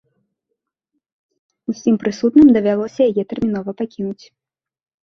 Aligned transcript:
Усім 1.73 2.01
прысутным 2.05 2.47
давялося 2.57 3.01
яе 3.13 3.23
тэрмінова 3.31 3.71
пакінуць. 3.85 4.25